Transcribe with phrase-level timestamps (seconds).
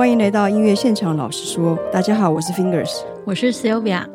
[0.00, 4.08] 欢迎来到音乐现场，老实说，大家好，我是 Fingers，我是 Sylvia，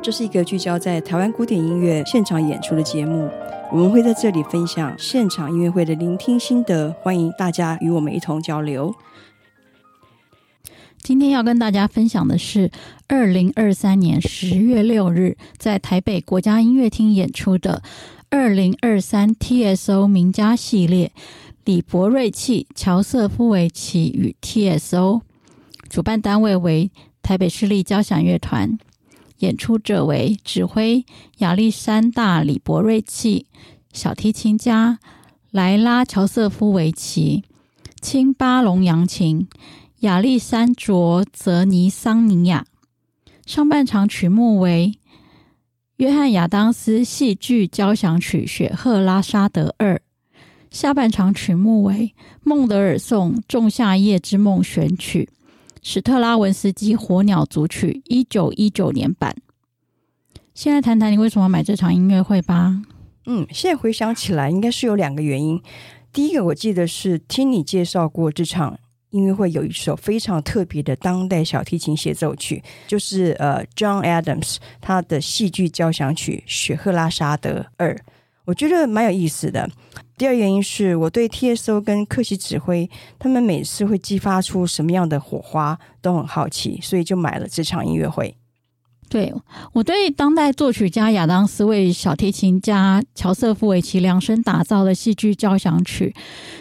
[0.00, 3.28] 这是一个聚焦在台湾古典音乐现场演出的节目，
[3.72, 8.94] 我们会在这里分享现场音乐会的聆听心得，欢迎大家与我们一同交流。
[11.02, 12.70] 今天要跟大家分享的是
[13.08, 17.82] 二零二三年十月六日在台北国家音乐厅演出的
[18.30, 21.10] 二零二三 TSO 名家系列，
[21.64, 25.22] 李博瑞器、乔瑟夫维奇与 TSO，
[25.92, 26.90] 主办单位为
[27.22, 28.78] 台北市立交响乐团，
[29.40, 31.04] 演出者为指挥
[31.40, 33.44] 亚历山大李博瑞器、
[33.92, 34.98] 小提琴家
[35.50, 37.44] 莱拉乔瑟夫维奇、
[38.00, 39.46] 青巴龙扬琴。
[39.98, 42.64] 亚历山卓·泽尼桑尼亚，
[43.44, 44.98] 上半场曲目为
[45.98, 49.96] 约翰·亚当斯戏剧交响曲《雪赫拉沙德二》，
[50.70, 55.28] 下半场曲目为孟德尔颂《仲夏夜之梦》选曲，
[55.84, 59.34] 史特拉文斯基《火鸟组曲》一九一九年版。
[60.54, 62.80] 现在谈谈你为什么买这场音乐会吧？
[63.26, 65.60] 嗯，现在回想起来，应该是有两个原因。
[66.12, 68.78] 第一个，我记得是听你介绍过这场。
[69.10, 77.94] 音乐会有一首非常特别的当代小提琴协奏曲，就是呃，John Adams 他的戏剧交响曲《雪赫拉沙德二》，
[78.44, 79.68] 我觉得蛮有意思的。
[80.16, 88.36] 第二原因是我对 TSO 跟客席指挥他们每次会激发出什么样的火花都很好奇，所以就买了这场音乐会。
[89.08, 89.30] 对，
[89.74, 96.14] 我对当代作曲家亚当斯为小提琴家乔瑟夫维奇量身打造的戏剧交响曲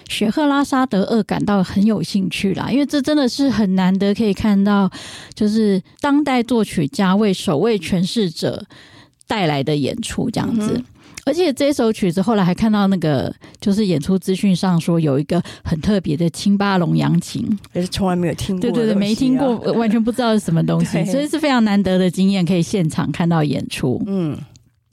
[0.11, 4.91] 《雪赫拉沙德二》感到很有兴趣啦，因为这真的是很难得可以看到，
[5.33, 8.65] 就是当代作曲家为首位诠释者
[9.27, 10.83] 带来的演出这样子。
[11.25, 24.01] 而且这首曲子后来还看到那个，就是演出资讯上说有一个很特别的青巴龙扬琴，也是从来没有听过，对对对，没听过， 完全不知道是什么东西，所以是非常难得的经验，可以现场看到演出。
[24.07, 24.37] 嗯，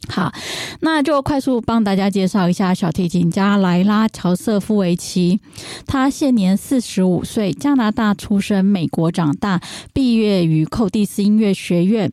[0.09, 0.33] 好，
[0.81, 5.41] 那就快速帮大家介绍一下小提琴家莱拉乔瑟夫维奇，
[5.87, 9.61] 他现年四十五岁，加拿大出生，美国长大，
[9.93, 12.13] 毕业于寇蒂斯音乐学院。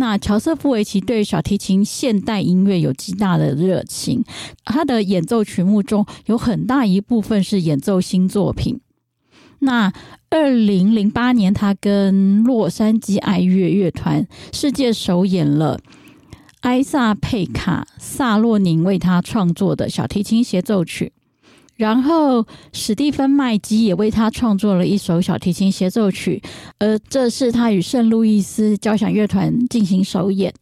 [0.00, 4.24] 那乔瑟夫维奇对小提琴现代音乐有极大的热情，
[4.64, 8.80] 他的演奏曲目中有很大一部分是演奏新作品。
[9.58, 9.92] 那
[10.30, 15.78] 二零零八年，他跟洛杉矶爱乐乐团世界首演了
[16.62, 21.12] 埃萨佩卡萨洛宁为他创作的小提琴协奏曲。
[21.80, 26.42] 然后，史蒂芬麦基也为他创作了一首小提琴协奏曲，
[26.78, 30.52] 而这是他与圣路易斯交响乐团进行首演。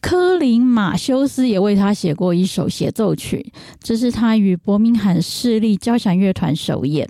[0.00, 7.06] 科林马修斯也为他写过一首协奏曲，这是他与伯明翰市立交响乐团首演。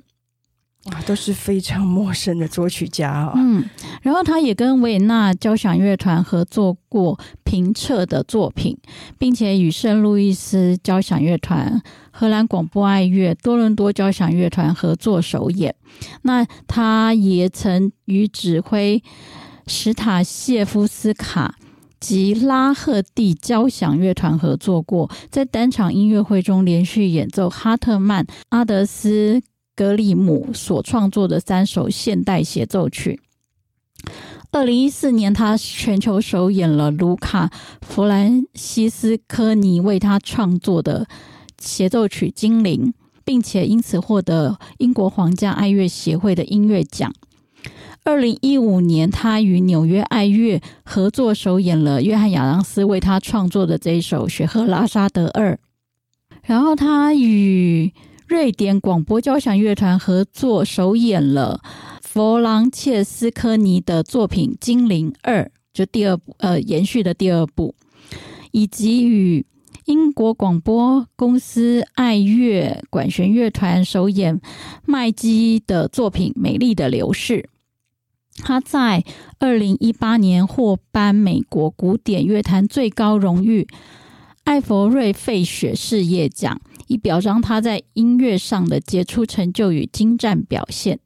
[0.92, 3.32] 啊，都是非常陌生的作曲家啊！
[3.34, 3.64] 嗯，
[4.02, 8.78] 然后他也跟维也纳交响乐团合作过评测的作品，
[9.18, 11.82] 并且与圣路易斯交响乐团、
[12.12, 15.74] 荷兰广播爱乐、多伦多交响乐团合作首演。
[16.22, 19.02] 那他也曾与指挥
[19.66, 21.56] 史塔谢夫斯卡
[21.98, 29.42] 及拉赫蒂交响乐团合作过，在单场音乐会中连续演奏哈特曼、阿德斯。
[29.76, 33.20] 格里姆所创作的三首现代协奏曲。
[34.50, 37.48] 二零一四年，他全球首演了卢卡·
[37.82, 41.06] 弗兰西斯科尼为他创作的
[41.58, 42.86] 协奏曲《精灵》，
[43.24, 47.12] 并且因此获得英国皇家爱乐协会的音乐奖。
[48.04, 55.54] 二零一五年，他与纽约爱乐合作首演了约翰·亚当斯为他创作的这一首《雪赫拉沙德二》，
[56.44, 57.92] 然后他与
[58.26, 61.60] 瑞典广播交响乐团合作首演了
[62.02, 67.76] 弗朗切斯科尼的作品《精灵二》，就第二部，呃，延续的第二部，
[68.50, 69.46] 以及与
[69.84, 74.40] 英国广播公司爱乐管弦乐团首演
[74.84, 77.42] 麦基的作品《美丽的流逝》。
[78.42, 79.04] 他在
[79.38, 83.68] 二零一八年获颁美国古典乐坛最高荣誉
[84.42, 86.60] 艾弗瑞费雪事业奖。
[86.86, 90.98] 以表彰他在音乐上的杰出成就与精湛表现。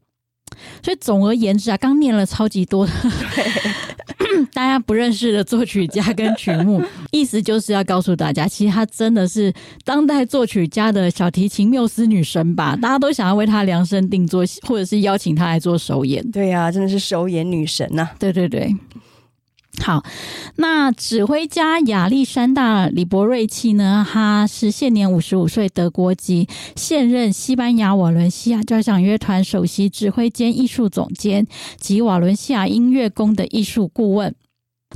[0.82, 2.86] 所以总而言之啊，刚念了超级多
[4.52, 6.82] 大家不认识的作曲家跟曲目，
[7.12, 9.52] 意思就是要告诉大家，其实他真的是
[9.84, 12.76] 当代作曲家的小提琴缪斯女神吧？
[12.76, 16.28] 大家都想要为他量身定做，或者是邀请他来做首演。
[16.30, 18.14] 对呀、啊，真的是首演女神呐、啊！
[18.18, 18.74] 对对对。
[19.78, 20.05] 好，
[20.56, 24.06] 那指挥家亚历山大·李博瑞奇呢？
[24.06, 31.46] 他是现年五十五岁，德国籍，现任西班牙瓦伦西亚交响乐团首席指挥兼艺术总监
[31.78, 34.34] 及瓦伦西亚音乐宫的艺术顾问。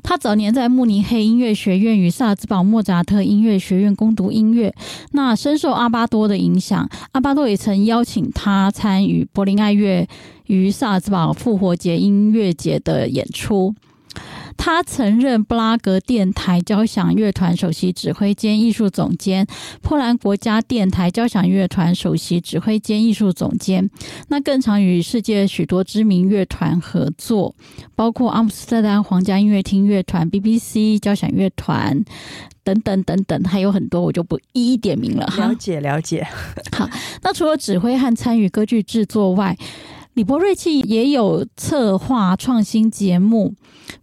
[0.02, 4.74] 他早年在慕尼黑音乐学院与萨尔兹堡莫扎特音乐学院攻读音乐，
[5.12, 6.90] 那深受阿巴多的影响。
[7.12, 10.06] 阿巴多也曾邀请他参与柏林爱乐
[10.46, 13.72] 与萨尔兹堡复活节音乐节的演出。
[14.56, 19.46] 他曾任布拉格电台交响乐团首席指挥兼艺术总监，
[19.82, 23.90] 波兰国家电台交响乐团首席指挥兼艺术总监。
[24.28, 27.54] 那更常与世界许多知名乐团合作，
[27.94, 32.04] 包括阿姆斯特丹皇家音乐厅乐团、BBC 交响乐团
[32.62, 35.26] 等等等等，还有很多，我就不一一点名了。
[35.36, 36.26] 了解了解。
[36.72, 36.88] 好，
[37.22, 39.56] 那除了指挥和参与歌剧制作外，
[40.14, 43.52] 李博瑞契也有策划创新节目，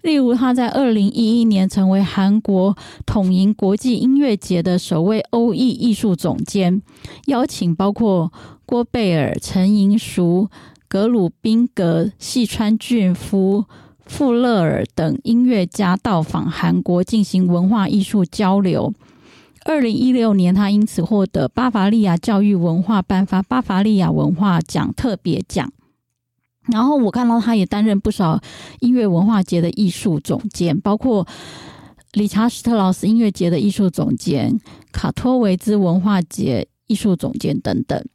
[0.01, 2.75] 例如他在二零一一年成为韩国
[3.05, 6.81] 统营国际音乐节的首位欧裔艺术总监，
[7.27, 8.29] 邀请包括
[8.65, 10.49] 郭贝尔、陈银淑、
[10.89, 13.63] 格鲁宾格、细川俊夫、
[14.05, 18.93] 富勒尔等音乐家到访韩国进行文化艺术交流。
[19.63, 25.71] 二零一六年，他因此获得巴伐利亚教育文化颁发巴伐利亚文化奖特别奖。
[26.67, 28.39] 然后我看到他也担任不少
[28.79, 31.27] 音乐文化节的艺术总监，包括
[32.13, 34.59] 理查斯特劳斯音乐节的艺术总监、
[34.91, 38.05] 卡托维兹文化节艺术总监等等。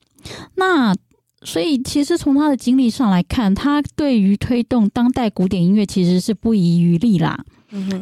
[0.55, 0.95] 那
[1.47, 7.39] 所以其实从他的经历上来看，他对于推动当代古典音乐其实是不遗余力啦。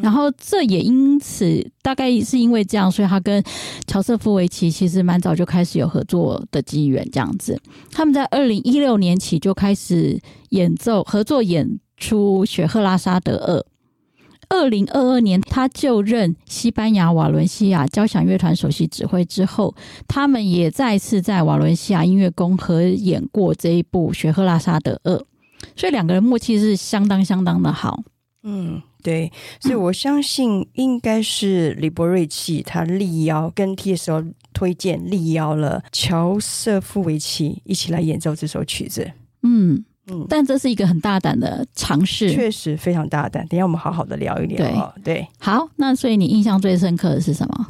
[0.01, 3.43] 然后这也因此，大概是因为这样，所以他跟
[3.85, 7.59] 乔瑟夫维奇其实蛮早就开始有合作的机缘，这样子。
[7.91, 10.19] 他们在二零一六年起就开始
[10.49, 13.59] 演奏合作演出《雪赫拉沙德二》。
[14.49, 19.75] 二零二二年，他就任西班牙瓦伦西亚交响乐团首席指挥之后，
[20.07, 25.17] 他们也再次在瓦伦西亚音乐宫合演过这一部《雪赫拉沙德二》，
[25.75, 28.03] 所以两个人默契是相当相当的好。
[28.43, 28.81] 嗯。
[29.03, 39.11] 对，所以我相信应该是李博瑞奇他力邀跟 TSO 推荐力邀了乔瑟夫维奇一起来演奏这首曲子。
[39.43, 43.45] 嗯嗯，但这是一个很大胆的尝试，确实非常大胆。
[43.47, 44.93] 等一下我们好好的聊一聊。
[45.03, 47.67] 对，对，好，那所以你印象最深刻的是什么？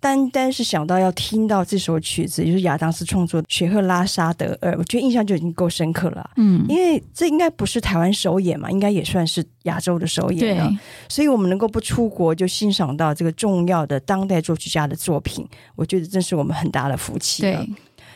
[0.00, 6.30] 单单是想到要听到这首曲子，就是亚当斯创作的《雪赫拉沙德二》，我觉得印象就已经够深刻了。
[6.36, 10.70] 嗯，因为这应该不是台湾首演嘛，应该也算是亚洲的首演了。
[11.08, 17.40] 所以我们能够不出国就欣赏到这个重要的当代作曲家的作品，我觉得这是我们很大的福气。
[17.40, 17.66] 对。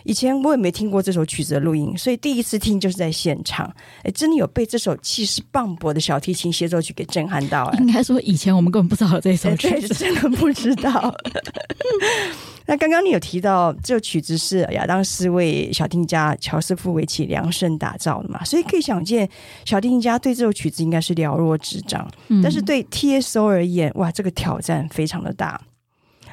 [0.05, 3.73] 以前我也没听过这首曲子的录音，所以第一次听就是在现场。
[4.03, 7.73] 哎，真的有被这首气势磅礴的小提琴协奏曲给震撼到。
[7.81, 11.15] 应该说以前我们根本不知道这首曲子，真的不知道。
[12.67, 18.45] 那刚刚你有提到这首曲子是亚当斯为小提琴家乔斯夫维奇量身打造的嘛？
[18.45, 19.27] 所以可以想见，
[19.65, 22.07] 小提琴家对这首曲子应该是了若指掌。
[22.29, 25.59] 嗯，但是对 TSO 而言，哇，这个挑战非常的大。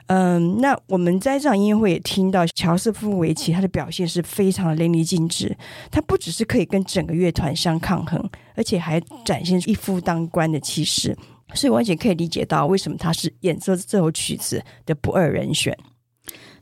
[0.08, 5.58] 嗯，那我们在这场音乐会也听到乔瑟夫维奇他的表现是非常的淋漓尽致。
[5.90, 8.24] 他不只是可以跟整个乐团相抗衡，
[8.54, 11.18] 而且还展现出一夫当关的气势，
[11.56, 15.76] 所以完全可以理解到为什么他是演奏这首曲子的不二人选。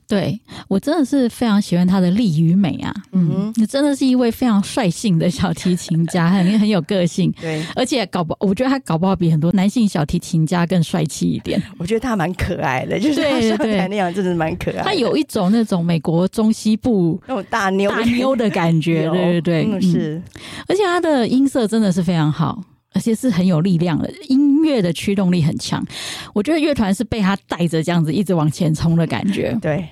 [0.07, 2.93] 对，我真的是非常喜欢他的力与美啊！
[3.11, 7.33] 嗯，你真的是一位非常率性的小提琴家，很很有个性。
[7.39, 11.61] 对，而且搞不，我觉得他搞不好比很多男性小提琴家更帅气一点。
[11.77, 14.83] 我觉得他蛮可爱的，就是他上台那样，真的蛮可爱的。
[14.83, 20.21] 他有一种那种美国中西部那种大妞大妞的感觉，对对对，嗯，是。
[20.67, 22.61] 而且他的音色真的是非常好，
[22.93, 25.85] 而且是很有力量的，音乐的驱动力很强。
[26.33, 29.57] 我觉得乐团是被他带着这样子一直往前冲的感觉。
[29.61, 29.87] 对。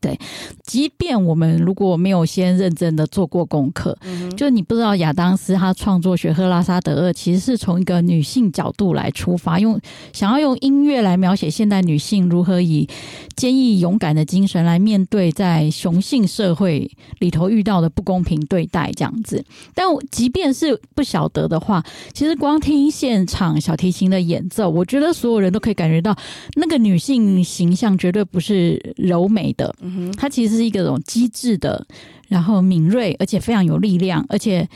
[0.00, 0.18] 对，
[0.64, 9.78] 即便我们如果没有先认真的做过功课，嗯、就你不知道亚当斯他创作《雪赫拉沙德二》其实是从一个女性角度来出发，用
[10.12, 12.88] 想要用音乐来描写现代女性如何以
[13.36, 19.44] 坚毅勇敢的精神来面对在雄性社会里头遇到的不公平对待这样子。
[19.74, 26.16] 但即便是不晓得的话，其实光听现场小提琴的演奏，我觉得所有人都可以感觉到
[26.56, 29.74] 那个女性形象绝对不是柔美的。
[30.16, 31.86] 它其实是一个种机智的，
[32.28, 34.68] 然后敏锐，而且非常有力量，而且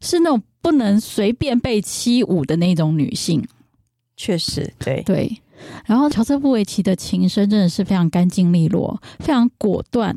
[0.00, 3.46] 是那种不能随便被欺侮的那种女性。
[4.16, 5.40] 确实，对对。
[5.86, 10.14] 然后乔瑟夫维奇的琴声真的是非常干净利落，非常果断、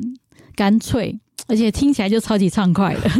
[0.54, 3.10] 干脆，而且听起来就超级畅快的。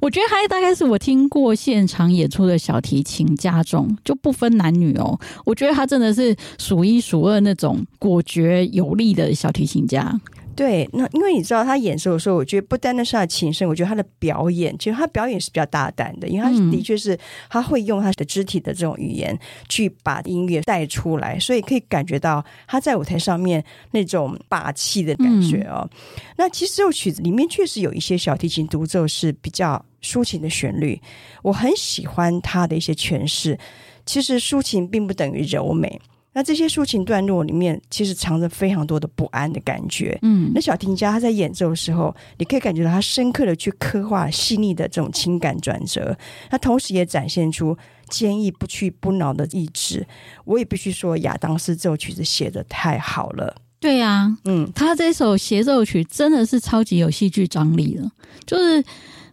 [0.00, 5.18] 我觉得他大概是我听过现场演出的小提琴家中就不分男女哦。
[5.44, 10.18] 我觉得他真的是数一数二那种果决有力的小提琴家。
[10.56, 19.38] 对，那因为你知道他演奏的时候，我觉得不单单是他的琴声，我觉得他的表演，其实他表演是比较大胆的，因为他的确是他会用他的肢体的这种语言
[19.68, 25.88] 去把音乐带出来，所以可以感觉到他在舞台上面那种霸气的感觉哦。
[25.92, 25.98] 嗯、
[26.36, 31.00] 那其实这首曲子里面确实有一些小提琴独奏是比较抒情的旋律，
[31.42, 33.58] 我很喜欢他的一些诠释。
[34.04, 36.00] 其实抒情并不等于柔美。
[36.32, 40.16] 那这些抒情段落里面，其实藏着非常多的不安的感觉。
[40.22, 46.16] 嗯，那小提琴家他在演奏的时候，你可以感觉到他深刻的去刻画细腻的这种情感转折。
[46.48, 47.76] 他同时也展现出
[48.08, 50.06] 坚毅不屈不挠的意志。
[50.44, 53.56] 我也必须说，亚当斯这首曲子写的太好了。
[53.80, 58.08] 对呀、啊，嗯，他这首协奏曲真的是超级有戏剧张力了。
[58.46, 58.84] 就是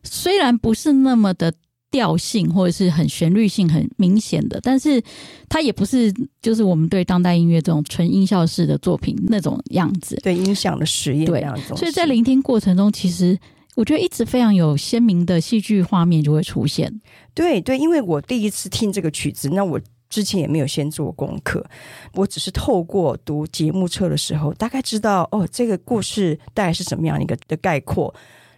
[0.01, 1.53] 虽然不是那么的。
[1.97, 5.01] 调性或者是很旋律性很明显的，但是
[5.49, 11.43] 它也不是就是我们对当代音乐这种纯音效式的作品那种样子，对音响的实验对，
[11.75, 13.35] 所以在聆听过程中，其实
[13.73, 17.01] 我觉得一直非常有鲜明的戏剧画面就会出现。
[17.33, 21.65] 对对，因为我第一次听这个曲子，那我之前也没有先做功课，
[22.13, 28.13] 我只是透过读节目册的时候，大概知道哦，这个故事大概是什么样一个的概括。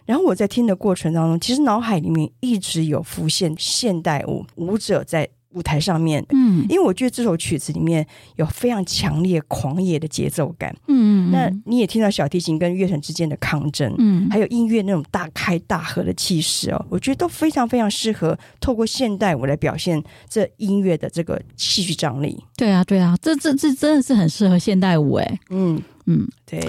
[0.06, 22.40] 然后我在听的过程当中，其实脑海里面一直有浮现现代舞舞者在舞台上面，嗯，因为我觉得这首曲子里面有非常强烈狂野的节奏感，嗯，那你也听到小提琴跟乐团之间的抗争，嗯，还有音乐那种大开大合的气势哦，我觉得都非常非常适合透过现代舞来表现这音乐的这个戏剧张力。
[22.56, 25.40] 对啊，对啊，这这这真的是很适合现代舞哎。
[25.50, 25.82] 嗯。
[26.06, 26.60] 嗯，对，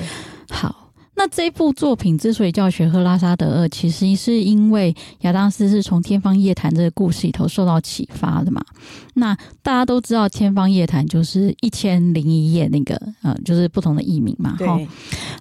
[0.50, 0.80] 好。
[1.21, 8.59] 那这部作品之所以叫《雪赫拉沙德二》，其实是因为亚当斯是从《天方夜谭》这个故事里头受到启发的嘛。
[9.13, 14.57] 那大家都知道，《天方夜谭》就是一千零一夜那个，呃，就是不同的译名嘛。
[14.57, 14.79] 哈。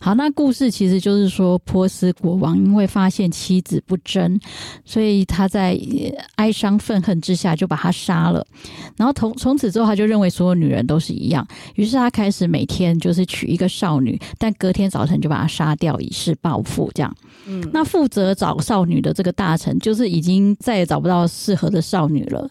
[0.03, 4.39] 好，那故事其实就是说，波斯国王因为发现妻子不贞，
[4.85, 5.81] 所以他在
[6.35, 8.47] 哀伤愤恨之下就把她杀了。
[8.99, 11.47] 然后从从此之后，他就认为所有女人都是一样，
[11.77, 15.70] 于是他开始每天就是娶一个少女，但隔天早晨就把她杀。
[15.71, 17.17] 杀掉以示报复，这样。
[17.47, 22.51] 嗯，那负责找少女的这个大臣，就是已经再也找不到适合的少女了。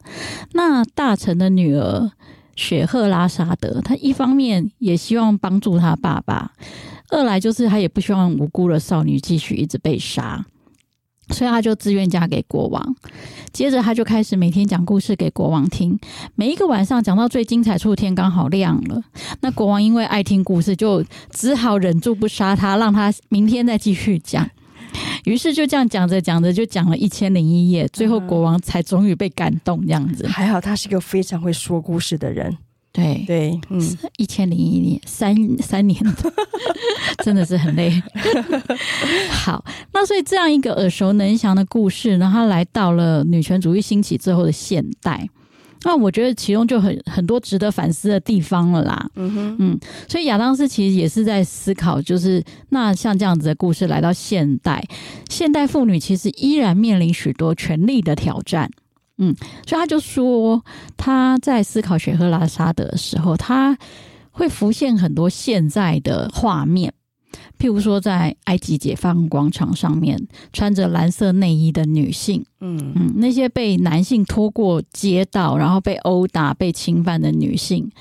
[0.53, 2.09] 那大臣的女儿
[2.55, 6.51] 雪赫拉沙德，她一方面也希望帮助她爸爸，
[7.09, 10.45] 二来就是她也不希望无辜的少女继续一直被杀。
[11.29, 12.95] 所以他就自愿嫁给国王，
[13.53, 15.97] 接着他就开始每天讲故事给国王听。
[16.35, 19.01] 每一个晚上讲到最精彩处，天刚好亮了。
[19.41, 24.49] 那国王因为爱听故事，就只好忍住不杀他，让他明天再继续讲。
[25.25, 29.85] 于是就这样讲着讲着，就讲了一千零一夜，最后国王才终于被感动。
[29.85, 32.57] 这样子，还好他是一个非常会说故事的人。
[32.99, 35.99] 对对，嗯，一千零一年，三三年，
[37.23, 37.91] 真的是很累。
[39.31, 39.63] 好，
[39.93, 45.27] 那所以这样一个耳熟能详的故事，然后来到了女权主义兴起之后的现代，
[45.83, 49.09] 那我觉得其中就很很多值得反思的地方了啦。
[49.15, 54.83] 嗯哼，嗯，所以亚当斯其实也是在思考，就是那像这样子的故事来到现代，
[55.29, 58.69] 现代妇女其实依然面临许多权力的挑战。
[59.19, 59.35] 嗯，
[59.67, 60.63] 所以他就说
[60.97, 63.77] 他在思考雪赫拉萨德的时候，他
[64.31, 66.93] 会浮现很多现在的画面，
[67.59, 70.17] 譬如说在埃及解放广场上面
[70.53, 72.93] 穿着蓝色内衣的女性，嗯。
[72.95, 77.91] 嗯，那些被男性拖过街道，然后被殴打、被侵犯的女性，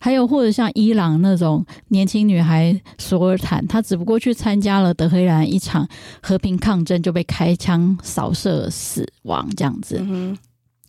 [0.00, 5.88] 还有或者像伊朗那种年轻女孩索尔坦，她只不过去参加了德黑兰一场
[6.20, 9.98] 和平抗争，就被开枪扫射死亡，这样子。
[10.00, 10.36] 嗯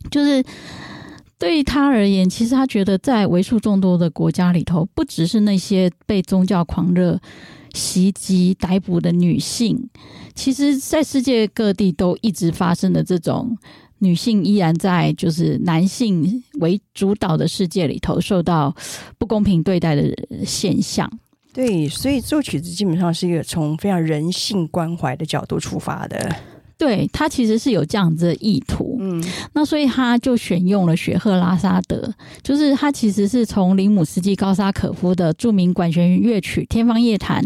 [0.09, 0.43] 就是
[1.37, 7.19] 对他而言，其实他觉得在为数众多的国家里头，不只是那些被宗教狂热
[7.73, 9.89] 袭击、逮捕的女性，
[10.33, 13.57] 其实在世界各地都一直发生的这种
[13.99, 18.73] 女性依然在就是男性为主导的世界里头受到
[19.17, 20.09] 不公平对待的
[20.45, 21.09] 现象。
[21.51, 26.35] 对，所以这首曲子基本上是一个从非常人性关怀的角度出发的。
[26.77, 37.41] 对，他其实是有这样子的意图，嗯，那所以他就选用了雪赫拉沙德，就是他其实是从林姆斯基高沙可夫的著名管弦乐曲《天方夜谭》，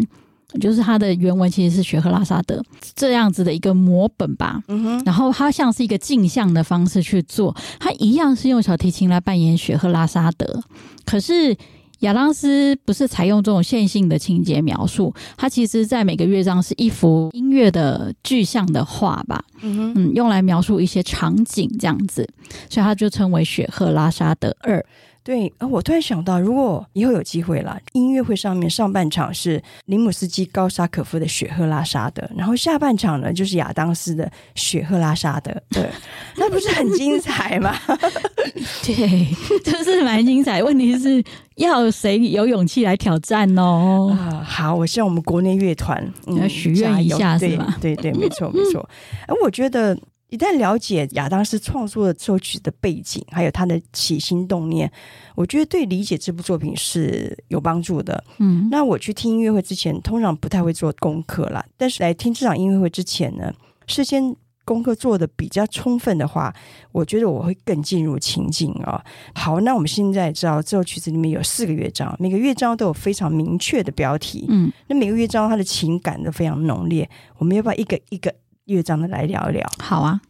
[0.60, 2.60] 就是他的原文其实是雪赫拉沙德
[2.96, 10.64] 这样子的一个模本吧，嗯哼，然后他像是一个镜像的方式去做，他一样是用小提琴来扮演雪赫拉沙德，
[11.06, 11.56] 可是
[12.00, 22.27] 亚当斯不是采用这种线性的情节描述，它其实在每个乐章是一幅音乐的具象的画吧，嗯哼，嗯，用来描述一些场景这样子，
[22.70, 24.84] 所以它就称为雪赫拉沙德二。
[25.30, 35.88] 对，啊，我突然想到，如果以后有机会了，音乐会上面上半场是林姆斯基高沙可夫的《雪赫拉沙德》，然后下半场呢就是亚当斯的《雪赫拉沙德》，对，
[36.36, 37.76] 那不是很精彩吗？
[38.84, 39.28] 对，
[39.64, 40.64] 就是蛮精彩。
[40.64, 41.24] 问题是
[41.58, 44.18] 要谁有勇气来挑战哦？
[44.20, 47.78] 啊，好，我希望我们国内乐团要许愿一下，是吧？
[47.80, 48.90] 对对，对，没错没错。
[49.28, 49.96] 而 我觉得。
[50.30, 54.92] 一旦了解亚当斯创作的作曲的背景，还有他的起心动念，
[55.36, 58.24] 我觉得对理解这部作品是有帮助的。
[58.38, 61.66] 嗯，那我去听音乐会之前，通常不太会做功课啦。
[61.78, 63.52] 但是来听这场音乐会之前呢，
[63.88, 66.54] 事先功课做的比较充分的话，
[66.92, 69.04] 我觉得我会更进入情境啊。
[69.34, 74.46] 好，那我们现在知道这首曲子里面有四个乐章，每个乐章都有非常明确的标题。
[74.48, 77.10] 嗯，那每个乐章它的情感都非常浓烈。
[77.38, 78.32] 我们要不要一个一个？
[78.70, 80.22] 乐章的来聊一聊，好啊。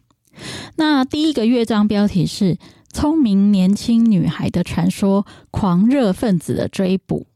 [0.76, 2.56] 那第一个乐章标题是
[2.92, 7.26] “聪明年轻女孩的传说，狂热分子的追捕”。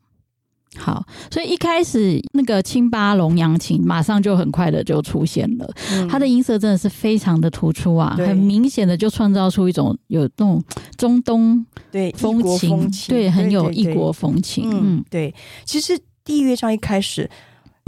[0.76, 10.64] 好，所以一开始那个青巴龙扬琴马上就很快的就出现了，嗯、它的音色真的是非常的突出啊，很明显的就创造出一种有那种
[10.96, 14.70] 中东对风情，对，很有异国风情。
[14.73, 15.32] 嗯，对。
[15.64, 17.28] 其实第一乐章一开始。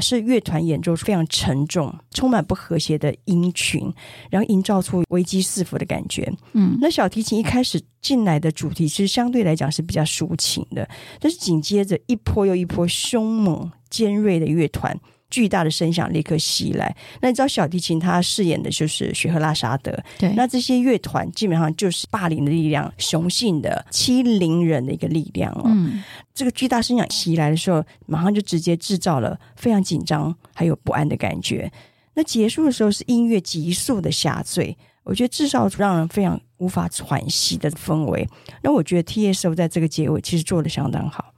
[0.03, 3.93] 是乐团演奏非常沉重、充满不和谐的音群，
[4.31, 6.31] 然后营造出危机四伏的感觉。
[6.53, 10.87] 嗯，那小提琴一开始进来的主题其实相对来讲是比较抒情的，
[11.19, 14.99] 但是紧接着一波又一波凶猛尖锐的乐团。
[15.31, 16.95] 巨大的声响立刻袭来。
[17.21, 20.33] 那你知道小提琴他饰演的就是雪赫拉沙德，对。
[20.35, 25.63] 那这些乐团基本上就是霸凌的力量，雄性的欺凌人的一个力量哦。
[25.67, 26.03] 嗯。
[26.35, 31.71] 这个巨大声响袭来的时候，马上就直接制造了非常紧张还有不安的感觉。
[32.15, 38.27] 那结束的时候是音乐急速的下坠，我觉得制造出让人非常无法喘息的氛围。
[38.63, 41.33] 那我觉得 TSO 在这个结尾其实做的相当好。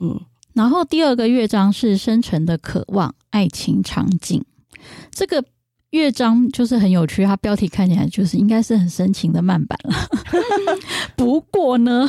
[0.00, 0.20] 嗯。
[0.58, 4.44] 然后第二个乐章是深沉的渴望，爱情场景。
[5.12, 5.44] 这个
[5.90, 9.94] 乐章就是很有趣，它标题看起来就是应该是很深情的慢板了。
[11.16, 12.08] 不过呢，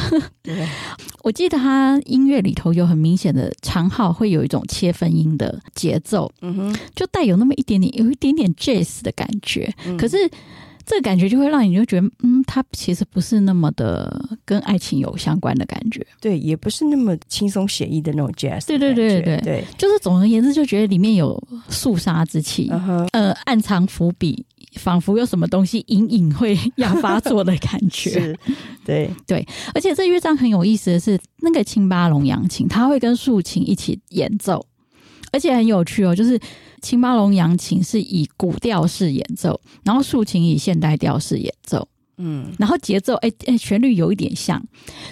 [1.21, 9.71] 我记得它音乐里头有很明显的长号，会有一种切分音的节奏，嗯哼，就带有那么一点点，有一点点 jazz 的感觉。
[9.95, 10.17] 可是。
[10.89, 23.07] 这个感觉就会让你就觉得，嗯，它其实不是那么的跟爱情有相关的感觉，对，也不是那么轻松写意的那种 jazz，对对对对对，就是总而言之，就觉得里面有肃杀之气，uh -huh.
[23.11, 24.43] 呃，暗藏伏笔，
[24.77, 28.39] 仿佛有什么东西隐隐会要发作的感觉， 是，
[28.83, 29.11] 对。
[29.27, 34.65] 对，而且这乐章很有意思的是，那个青巴龙扬琴，它会跟竖琴一起演奏。
[35.31, 36.39] 而且很有趣哦，就是
[36.81, 41.87] 青巴龙扬琴是以古调式演奏，然后竖琴以现代调式演奏，
[42.17, 44.61] 嗯，然后节奏哎哎旋律有一点像，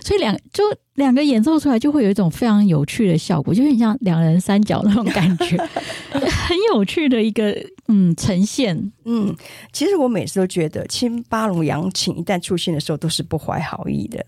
[0.03, 0.63] 所以两就
[0.95, 5.57] 两个演奏出来就会有一种非常有趣的效果，就很像两人三角那种感觉，
[6.11, 7.55] 很有趣的一个
[7.87, 8.91] 嗯呈现。
[9.05, 9.35] 嗯，
[9.71, 14.25] 其实我每次都觉得青巴龙扬琴一旦出现的时候都是不怀好意的。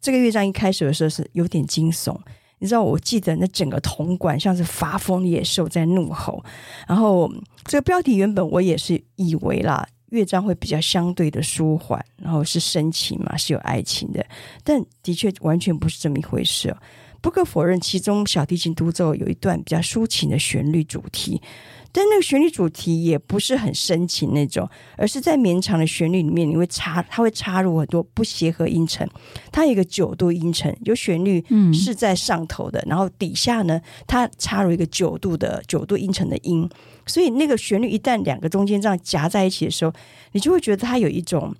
[0.00, 2.16] 这个乐章一开始的时候是有点惊悚。
[2.60, 6.44] 你知道，我记得那整个铜管像是发疯野兽在怒吼。
[6.86, 7.28] 然后
[7.64, 14.24] 这个标题原本我也是以为啦，乐章会比较相对的舒缓，然后是深情嘛，是有爱情的。
[14.62, 16.76] 但的确完全不是这么一回事。
[17.20, 21.40] 不可否认，其中小提琴独奏有一段比较抒情的旋律主题。
[21.92, 29.04] 但那个旋律主题也不是很深情那种，而是在绵长的旋律里面，你会插，它会插入很多不协和音程。
[29.50, 36.68] 它有一个九度音程，有旋律是在上头的，嗯、然后底下呢，它插入一个九度的九度音程的音，
[37.06, 39.92] 所以那个旋律一旦两个中间这样夹在一起的时候，
[40.30, 41.52] 你就会觉得它有一种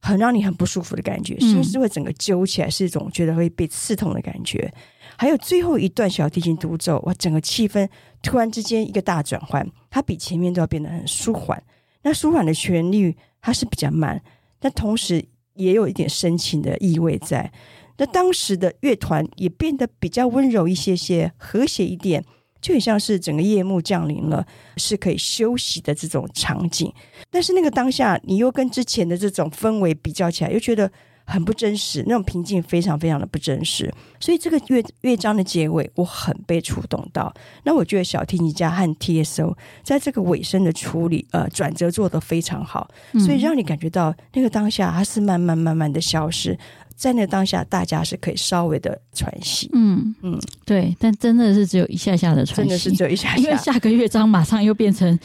[0.00, 4.72] 很让你很不舒服的感觉，心是会整个揪起来，是一种觉得会被刺痛的感觉。
[5.16, 7.88] 还有最后一段小提琴独奏，哇，整个气氛
[8.22, 11.60] 突然之间一个大转换，它比前面都要变得很舒缓。
[12.02, 14.22] 那舒缓的旋律它是比较慢，
[14.60, 17.52] 但同时也有一点深情的意味在。
[17.96, 22.24] 那当时的乐团也变得比较温柔一些些，和谐一点，
[22.60, 26.92] 就很像是整个夜幕降临了，是可以休息的这种场景。
[27.30, 30.90] 但是那个当下，你又跟之前的这种氛围比较起来，又觉得。
[31.30, 33.92] 很不真实，那种平静非常非常的不真实。
[34.18, 37.30] 所以这个乐乐章的结尾，我很被触动到。
[37.64, 42.88] 那我觉得小提琴家和 TSO 在这个尾声的处理，呃，转折做得非常好，
[43.26, 46.58] 所以让你感觉到那个当下它是慢慢慢慢的消失。
[46.98, 49.70] 在那当下，大家是可以稍微的喘息。
[49.72, 53.36] 嗯嗯，对，但真的是只有一下下的喘息，真的是只有一下下。
[53.36, 55.16] 因为下个乐章马上又变成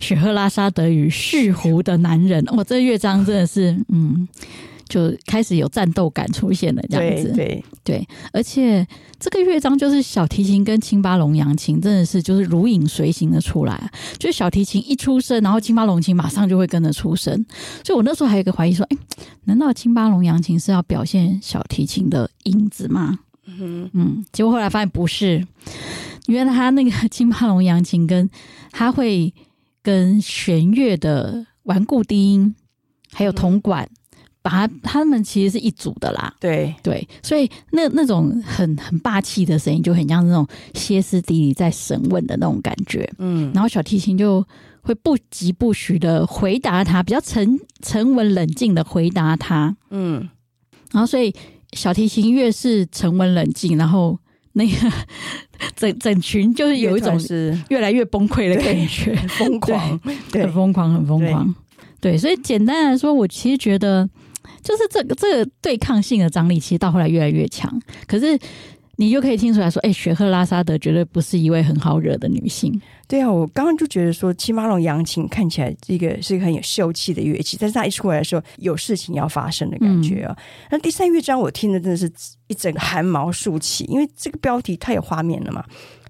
[0.00, 4.26] 雪赫拉沙德与蓄胡的男人，哇，这乐章真的是嗯。
[4.88, 8.86] 就开始有战斗感出现了，这样子，对对，对，而且
[9.18, 17.44] 这个乐章就是小提琴跟青巴龙扬琴真的是就是如影随形的出来，就是小提琴一出声，然后青巴龙琴马上就会跟着出声，
[17.84, 18.96] 所以我那时候还有一个怀疑说，哎，
[19.44, 23.18] 难道青巴龙扬琴是要表现小提琴的影子吗？
[23.44, 25.46] 嗯嗯，结果后来发现不是，
[26.26, 28.28] 原来他那个青巴龙扬琴跟
[28.70, 29.32] 他会
[29.82, 32.54] 跟弦乐的顽固低音
[33.12, 33.88] 还有铜管。
[34.40, 36.74] 嗯把他他们其实是一组的啦，对。
[36.82, 44.42] 对，所以那那种很很霸气的声音，就很像那种歇斯底里在审问的那种感觉，嗯，然后小提琴就
[44.80, 50.26] 会不疾不徐的回答他，比较沉沉稳冷静的回答他，嗯，
[50.92, 51.34] 然后所以
[51.72, 54.16] 小提琴越是沉稳冷静，然后
[54.52, 54.72] 那个
[55.76, 57.58] 整整群就是有一种是。
[57.68, 61.54] 越来越崩溃的感觉，疯狂，对，很疯狂，很疯狂，
[62.00, 64.08] 对，所以简单来说，我其实觉得。
[64.68, 67.72] 就是这个这个对抗性的张力，其实到后来越来越强。
[68.06, 68.38] 可是
[68.96, 72.78] 你就可以听出来说，哎，雪赫拉沙德绝对不是一位很好惹的女性。
[73.06, 80.36] 对啊，我刚刚就觉得说，青巴龙扬琴看起来这个是一个很有秀气的乐器，但是它一出来的时候，有事情要发生的感觉啊。
[80.36, 82.12] 嗯、那第三乐章我听的真的是
[82.48, 85.64] 一整个汗毛竖起，因为这个标题太有画面了嘛，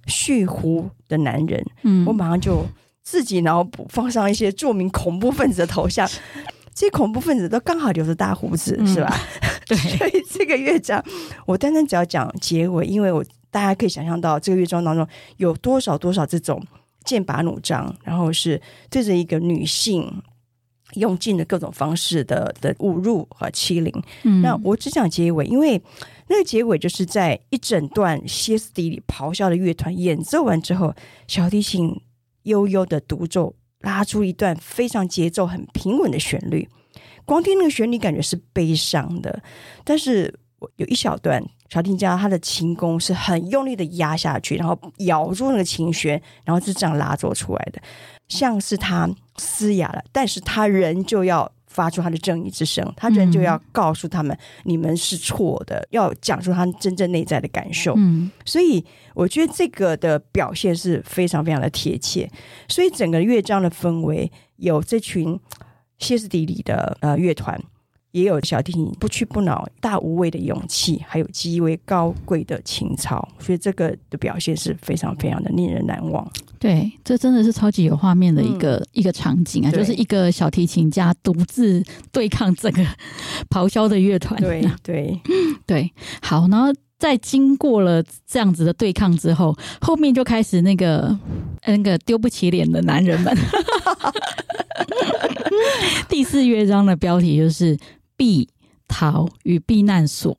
[0.09, 1.65] 蓄胡的男人。
[1.85, 2.67] 嗯，我马上就
[3.05, 6.09] 自己脑补放上一些著名恐怖分子的头像。
[6.79, 9.13] 这些恐怖分子都刚好留着大胡子，嗯、是吧？
[9.67, 11.05] 对，所以这个乐章，
[11.45, 15.05] 我单单只要讲结尾，因为我大家可以想象到这个乐章当中
[15.39, 16.65] 有多少多少这种
[17.03, 20.23] 剑拔弩张，然后是对着一个女性
[20.95, 23.93] 用尽了各种方式的的侮辱和欺凌。
[24.23, 25.83] 嗯、那我只讲结尾，因为
[26.29, 30.95] 那个结尾就是在一整段歇斯底里咆哮的乐团演奏完之后，
[31.27, 32.01] 小提琴
[32.45, 33.57] 悠悠的独奏。
[33.81, 36.69] 拉出一段非常节奏很平稳的旋律，
[37.25, 39.43] 光听那个旋律感觉是悲伤的，
[39.85, 47.81] 但是我有一小段小提家他的琴弓是很用力的压下去，然后咬住那个琴弦，然后是这样拉奏出来的，
[48.29, 51.51] 像是他嘶哑了，但是他人就要。
[51.69, 57.95] 发出他的正义之声，他人就要告诉他们，嗯、你们是错的，要讲出他真正内在的感受。
[57.97, 62.29] 嗯，所以我觉得这个的表现是非常非常的贴切。
[62.69, 65.39] 所以整个乐章的氛围有这群
[65.99, 67.63] 歇斯底里的呃乐团。
[68.19, 76.29] 也有小提琴不屈不挠、大无畏的勇气，还有极为高贵的情操，所以这个的表现是非常非常的令人难忘。
[76.59, 79.71] 对，这真的是超级有画面的一个、嗯、一个场景啊！
[79.71, 82.85] 就是一个小提琴家独自对抗整个
[83.49, 84.41] 咆哮的乐团。
[84.41, 85.21] 对对
[85.65, 86.67] 对，好，然后
[86.99, 91.17] 在经过了这样子的对抗之后，后面就开始那个
[91.65, 93.33] 那个丢不起脸的男人们。
[96.09, 97.79] 第四乐章的标题就是。
[98.19, 98.51] 避
[98.87, 100.37] 逃与避难所。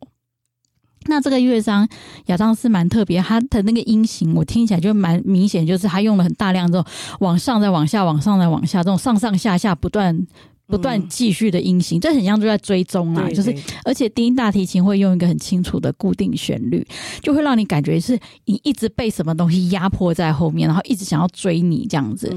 [1.05, 1.87] 那这个乐章
[2.25, 6.85] 亚当斯蛮特别，他的那个音型我听起来就蛮明显，就是他用了很大量这种
[7.21, 10.27] 往上再往下、往上再往下这种上上下下不断
[10.67, 13.23] 不断继续的音型，嗯、这很像就在追踪啊。
[13.23, 16.85] 对对就是而且低音大提琴会用一个很清楚的固定旋律，
[17.21, 22.29] 就会让你感觉是你一直被什么东西压迫在后面，然后一直想要追你这样子。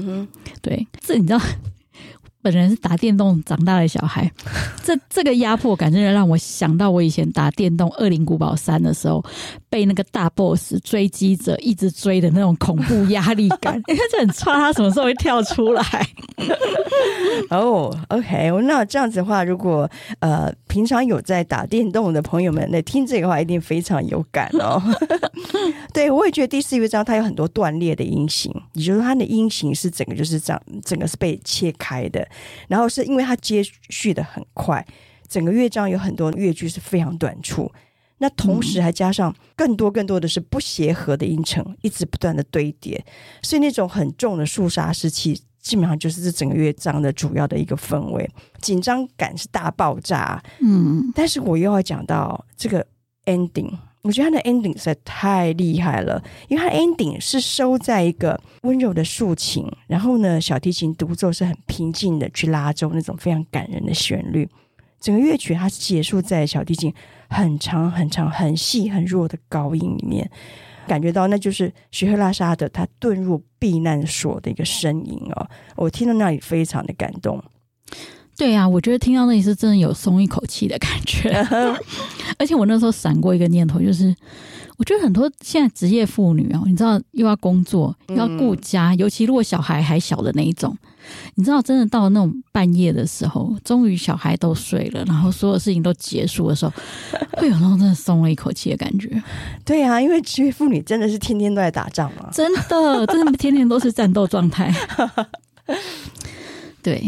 [0.61, 1.39] 对，这你知道。
[2.43, 4.29] 本人是打电动长大的小孩，
[4.83, 9.23] 这这个压迫感真的让我想到我以前打电动《恶灵古堡三》的时候，
[9.69, 13.81] 被那个大 boss 追击者一直追的那种恐怖压力感。
[13.87, 15.83] 你看这很差，他什么时候会跳出来？
[17.49, 24.81] 哦、oh,，OK，那这样子的话，如果呃平常有在打电动的朋友们那听这个话，一定非常有感哦。
[25.93, 32.27] 对，我也觉得第四乐章它有很多断裂的音型，也就是它的音型是整个就是这样，整个是被切开的。
[32.67, 34.85] 然后是因为它接续的很快，
[35.27, 37.71] 整个乐章有很多乐句是非常短促，
[38.17, 43.03] 那同时还加上更多更多的是不协和的音程，一直不断的堆叠，
[43.41, 48.29] 所以那种很重的肃杀时期，基本上就是这整个乐章的主要的一个氛围，
[48.61, 50.41] 紧张感是大爆炸。
[50.59, 52.85] 嗯，但是我又要讲到这个
[53.25, 53.71] ending。
[54.03, 64.47] 我觉得他的 ending 实在太厉害了，因为他 ending 是收在一个温柔的竖琴，然后呢，小提琴独奏是很平静的去拉奏那种非常感人的旋律，
[64.99, 66.93] 整个乐曲它结束在小提琴
[67.29, 70.29] 很长很长很细很弱的高音里面，
[70.85, 77.41] 感觉到那就是雪赫拉沙的他遁入避难所的一个声音哦，我听到那里非常的感动。
[78.37, 81.29] 对呀、啊，我觉得听到那里是真的有松一口气的感觉，
[82.37, 84.13] 而且我那时候闪过一个念头，就是
[84.77, 90.75] 我觉得很多现在职业妇女哦，你知道又要工作又要顾家，嗯、尤其如果小孩还小的那一种，
[91.35, 96.73] 你知道真的到了那种半夜的时候，终于小孩都睡了，然后所有事情都结束的时候，
[97.33, 99.09] 会有那种真的松了一口气的感觉。
[99.63, 104.73] 对呀、啊，因为职业妇女真的是天天都在打仗嘛，真的，真的天天都是战斗状态。
[106.83, 107.01] 对，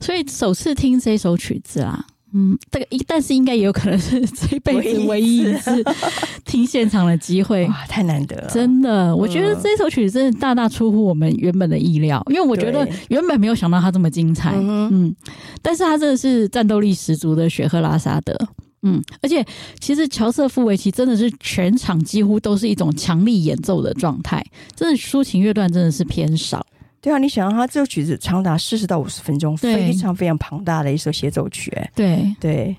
[0.00, 5.84] 所以首次听这首曲子啊，嗯，这个一，但是应该也有可能是这辈子唯一一次
[6.44, 8.50] 听现场的机会，哇，太难得了！
[8.50, 15.16] 真的，我觉得这首曲子真的大大出乎我们原本的意料，因为我觉得原本没有想到它这么精彩，嗯，嗯，
[15.62, 18.36] 但是它真的是战斗力十足的雪赫拉沙德，
[18.82, 19.44] 嗯，而且
[19.78, 26.66] 其实乔瑟夫维奇真的是全场几乎都是一种强力演奏的状态，真的抒情乐段真的是偏少。
[27.04, 32.34] 对啊，你想让他这首曲子长达四十到五十分钟，非常非常庞大的一首协奏曲，哎，对。
[32.40, 32.74] 对，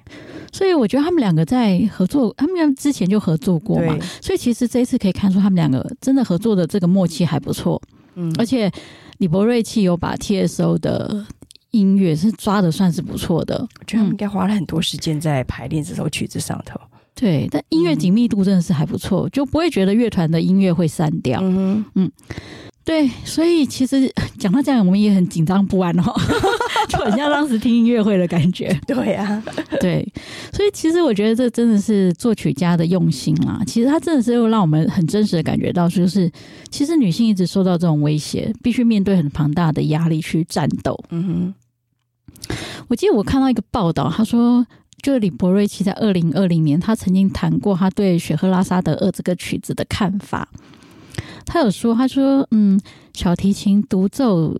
[0.51, 7.79] 所以我觉得他们两个在合作，他们俩之前就合作过嘛，所以其实这一次可以看出他们两个真的合作的这个默契还不错，
[8.15, 8.71] 嗯，而且
[9.19, 11.23] 李博瑞气有把 TSO 的
[11.69, 16.79] 音乐是抓的算是不错的，我觉得他们应该花了很多时间在排练这首曲子上头，
[17.13, 21.85] 对，但音乐紧密度真的是还不错，就不会觉得乐团的音乐会散掉，嗯。
[21.93, 22.11] 嗯。
[22.85, 26.03] 对，所以其实 讲到这样，我们也很紧张不安哦，
[26.87, 28.67] 就很像当时听音乐会的感觉。
[28.85, 29.43] 对啊，
[29.81, 30.07] 对，
[30.53, 33.59] 所以其实我觉得这真的是作曲家的用心啦。
[33.65, 36.31] 其实他真的是又让我们很真实的感觉到，就是
[36.69, 40.95] 其实女性一直受到这种威胁，必须面对很庞大的压力去战斗。
[41.09, 41.53] 嗯
[42.47, 42.55] 哼，
[42.87, 44.63] 我记得我看到一个报道，他说，
[45.01, 50.47] 就李博瑞奇在二零二零年，他曾经谈过他对雪赫拉沙德二这个曲子的看法。
[51.45, 52.79] 他有说，他说，嗯，
[53.13, 54.57] 小提琴独奏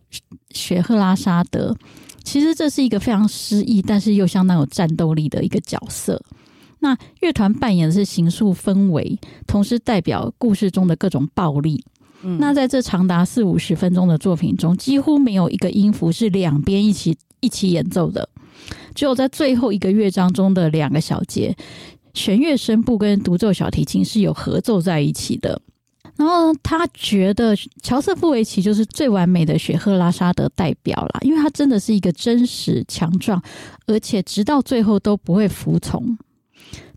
[0.52, 1.76] 雪赫拉沙德，
[2.24, 6.22] 其实这是一个非常诗意，但是又相当有战斗力的一个角色。
[6.80, 9.18] 那乐团扮演的是形塑氛围，
[9.48, 11.84] 同时代表故事中的各种暴力。
[12.22, 18.30] 嗯，那在这长达四五十分钟的作品中，几乎没有一个音符是两边一起一起演奏的，
[18.94, 21.56] 只有在最后一个乐章中的两个小节，
[22.14, 25.60] 弦乐声部跟独奏小提琴是有合奏在一起的。
[26.18, 33.42] 然后他觉得乔瑟夫维奇就是最完美的雪赫拉沙德代表啦，因为他真的是一个真实强壮，
[33.86, 36.18] 而且直到最后都不会服从。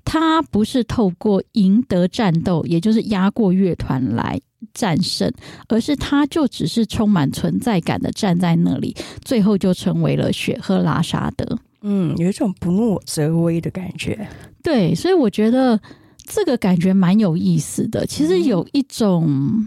[0.05, 4.41] 他不是透过赢得战斗，也就是压过乐团来
[4.73, 5.31] 战胜，
[5.67, 11.59] 而是他就只是充满存在感的站在那里，最后就成为了雪赫拉沙德。
[11.83, 14.29] 嗯，有一种不怒则威的感觉。
[14.63, 15.81] 对，所以我觉得。
[16.31, 19.67] 这个感觉蛮有意思的，其实有一种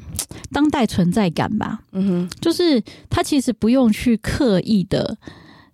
[0.52, 1.82] 当代存在感吧。
[1.91, 5.17] 嗯哼，就是他其实不用去刻意的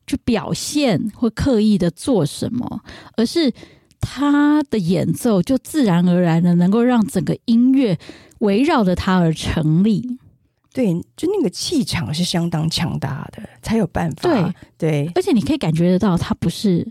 [0.08, 2.82] 去表现或刻意的做什么，
[3.18, 3.52] 而是
[4.00, 7.98] 他的演奏就自然而然的能够让整个音乐
[8.40, 10.18] 围绕着他而成立。
[10.74, 14.30] 对，就那个气场是相当强大的，才有办法。
[14.30, 16.88] 对对，而且你可以感觉得到，他不是。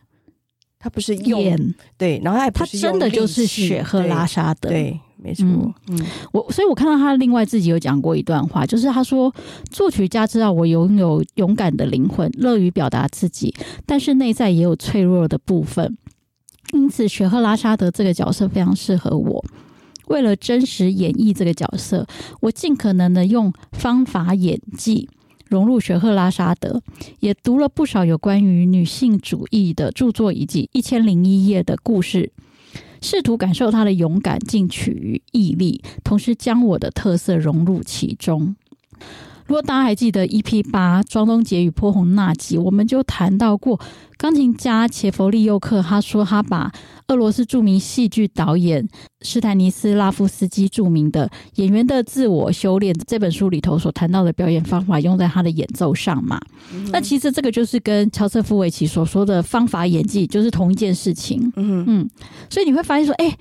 [0.79, 5.45] 他不是演对，然后他也不是他真的就是雪赫拉沙德，对，对，没错。
[5.47, 9.35] 嗯，嗯我所以，我看到他另外自己有讲过一段话，就是他说，
[9.71, 15.97] 作曲家知道我拥有勇敢的灵魂，乐于表达自己，但是内在也有脆弱的部分，
[16.73, 19.45] 因此雪赫拉沙德这个角色非常适合我。
[20.09, 22.07] 为了真实演绎这个角色，
[22.41, 25.09] 我尽可能的用方法演技。
[25.49, 26.83] 融入雪赫拉沙德，
[27.21, 32.33] 也读了不少有关于女性主义的著作，以及一千零一夜的故事，
[33.01, 38.57] 试图感受她的勇敢、进取与毅力，同时将我的特色融入其中。
[39.47, 43.81] 如果大家还记得 EP 八庄东杰与波鸿那集，我们就谈到过
[44.17, 46.73] 钢琴家切弗利尤克，他说他把
[47.09, 48.87] 俄罗斯著名戏剧导演
[49.21, 51.29] 斯坦尼斯拉夫斯基著名的
[51.63, 56.41] 《演员的自我修炼》这本书里头所谈到的表演方法，用在他的演奏上嘛。
[56.75, 61.53] 嗯、那其实这个就是跟乔瑟夫维奇所说的方法演技就是同一件事情。
[61.55, 62.11] 嗯嗯，
[62.51, 63.39] 所以你会发现说，哎、欸。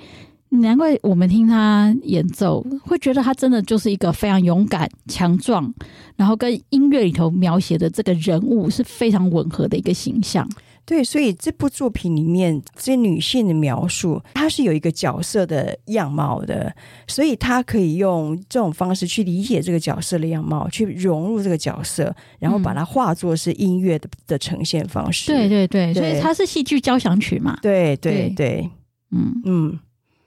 [0.62, 5.74] 难怪我们听他演奏，会觉得他真的就是一个非常勇敢、强壮，
[6.16, 10.48] 然后跟音乐里头描写的这个人物是非常吻合的一个形象。
[10.88, 16.72] 对，所以这部作品里面这些女性的描述，她是有一个角色的样貌的，
[17.08, 25.32] 所以她可以用这种方式去理解这个角色的样貌，去融入这个角色，然后把它化作是音乐的的呈现方式。
[25.32, 27.58] 对对对，对，所以它是戏剧交响曲嘛？
[27.64, 28.70] 对对对，对，
[29.10, 29.80] 嗯嗯，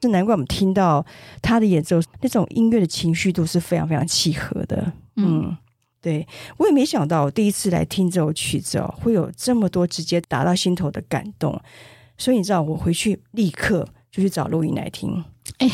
[0.02, 1.04] 是难怪我们听到
[1.42, 4.92] 他的演奏，那种音乐的情绪都是非常非常契合的。
[5.16, 5.42] 嗯。
[5.44, 5.56] 嗯
[6.00, 6.24] 对，
[6.58, 11.60] 我也没想到，我第一次来听这首曲子哦，会有这么多直接打到心头的感动。
[12.16, 15.22] 所以你知道，我回去立刻就去找录音来听。
[15.58, 15.68] 哎，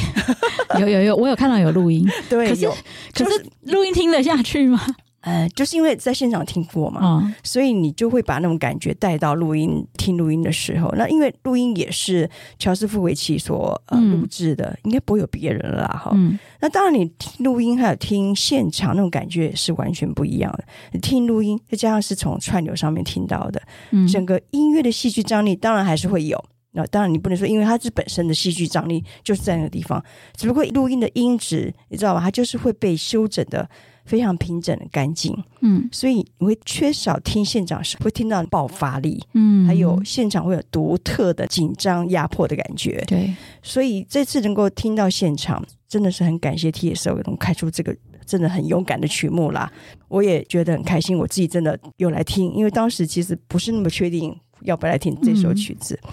[0.81, 2.09] 有有有，我有看到有录音。
[2.31, 2.83] 对，就是、
[3.13, 4.81] 可是录音听得下去吗？
[5.25, 10.93] 呃，就是因为在现场听过嘛，嗯，所以你就会把那种感觉带到录音听录音的时候。
[10.99, 16.11] 那因为录音也是乔斯富维奇所呃录制的，应该不会有别人了啦哈。
[16.15, 20.65] 嗯，那当然，你听录音还有听现场那种感觉是完全不一样的。
[20.93, 26.39] 你听录音再加上是从串流上面听到的，嗯，整个音乐的戏剧张力当然还是会有。
[26.73, 30.05] 那当然你不能说，因为它是本身的戏剧张力就是在那个地方，
[30.37, 32.21] 只不过录音的音质你知道吧？
[32.21, 33.67] 它就是会被修整的。
[34.05, 49.73] 非常平整的干净，嗯，所以你会缺少听现场时会听到爆发力，嗯，还有现场会有独特的紧张压迫的感觉，对，所以这次能够听到现场，真的是很感谢 TSO 能开出这个真的很勇敢的曲目啦，
[50.09, 55.99] 我也觉得很开心，我自己真的有来听，因为当时其实不是那么确定要不要来听这首曲子。
[56.05, 56.11] 嗯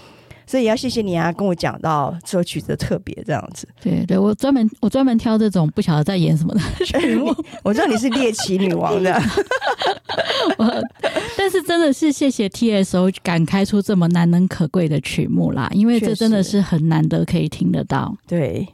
[0.52, 3.66] 所以也要谢谢你啊，跟我讲到这首曲子的特别这样子。
[3.82, 7.34] 对对，我专门我专门挑这种不晓得在演什么的 曲目。
[7.62, 9.18] 我知道你是猎奇女王的
[10.58, 10.82] 我，
[11.38, 18.14] 但是真的是谢谢 TSO 敢开出这么难能可贵的曲目啦，因为这真的是很难得可以听得到。
[18.28, 18.68] 对，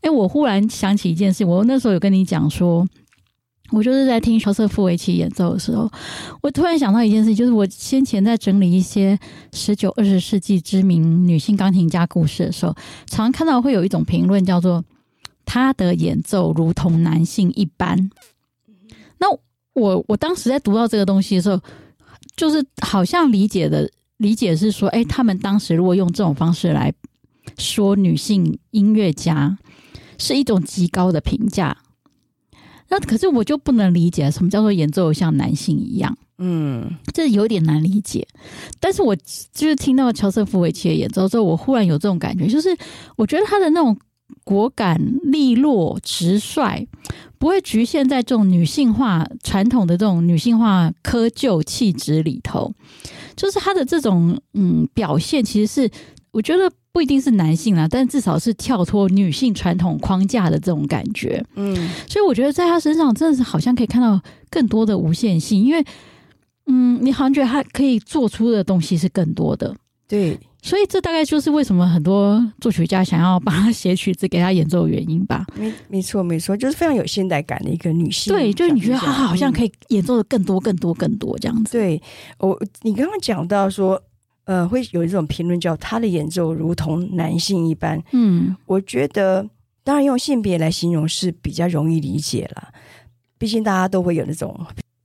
[0.00, 2.88] 哎，我忽然想起一件事，我那时候有跟你讲说。
[3.70, 5.90] 我就是在听乔瑟夫维奇演奏的时候，
[6.40, 9.18] 我突然想到一件事，就是我先前在整理一些
[9.52, 12.72] 十九、二十世纪知名女性钢琴家故事的时候，
[13.06, 14.82] 常常看到会有一种评论叫做
[15.44, 18.10] “她的演奏如同男性一般”。
[19.20, 19.26] 那
[19.74, 21.60] 我我当时在读到这个东西的时候，
[22.36, 26.90] 就是好像理解的理解是说，哎，他们当时如果用这种方式来
[27.58, 29.58] 说女性音乐家，
[30.16, 31.76] 是一种极高的评价。
[32.88, 38.26] 那可是我就不能理解什么叫做演奏像男性一样，嗯，这有点难理解。
[38.80, 42.76] 但是我就是听到乔瑟夫维奇的演奏之后，我忽然有这种感觉，就是
[43.16, 43.96] 我觉得他的那种
[44.44, 46.86] 果敢、利落、直率，
[47.38, 52.72] 不会局限在这种女性化传统的这种女性化窠臼气质里头，
[53.36, 55.90] 就是他的这种嗯表现，其实是
[56.38, 56.72] 我觉得。
[56.90, 61.40] 不一定是男性啦，但至少是跳脱女性传统框架的这种感觉。
[61.54, 61.72] 嗯，
[62.08, 64.20] 所以我觉得在他身上真的是好像可以看到
[64.50, 65.84] 更多的无限性，因为
[66.66, 69.72] 嗯，你好像觉得他可以做出的东西是更多的。
[70.08, 75.46] 对，所以这大概就是为什么很多作曲家想要帮他写曲子给他演奏的原因吧。
[75.54, 78.34] 没没错没错，就是非常有现代感的一个女性。
[78.34, 81.78] 对，就是你觉得她好像可以演奏的更多更多更多这样子。
[81.78, 82.02] 对，
[82.38, 84.02] 我你刚刚讲到说。
[84.48, 88.02] 呃，会有一种评论叫他的演奏如同男性一般。
[88.12, 89.46] 嗯，我觉得
[89.84, 92.68] 当然用性别来形容是比较容易理解了，
[93.36, 94.58] 毕竟大家都会有那种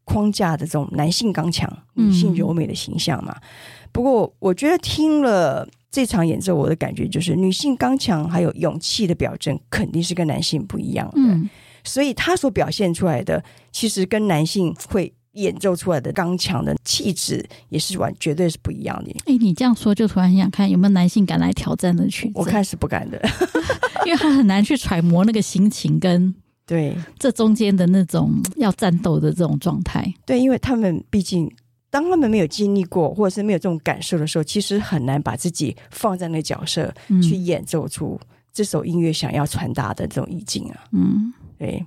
[0.05, 3.35] 框架的这种男性刚强、女性柔美的形象嘛。
[3.35, 3.43] 嗯。
[3.91, 11.15] 不过，我觉得听了这场演奏，我的感觉就是女性刚强还有勇气的表征肯定是跟男性不一样的。
[11.17, 11.49] 嗯，
[11.83, 15.13] 所以他所表现出来的其实跟男性会。
[15.33, 19.11] 演奏出来的刚强的气质也是完，绝对是不一样的。
[19.25, 22.33] 哎，你这样说就突然很想看有没有男性敢来挑战的曲子。
[22.35, 23.19] 我看是不敢的，
[24.05, 26.33] 因为他很难去揣摩那个心情跟
[26.65, 30.13] 对这中间的那种要战斗的这种状态。
[30.25, 31.51] 对，因为他们毕竟
[31.89, 38.19] 当他们没有经历过或者是没有这种感受的时候，其实很难把自己放在那个角色去演奏出
[38.53, 40.83] 这首音乐想要传达的这种意境啊。
[40.91, 41.83] 嗯，对。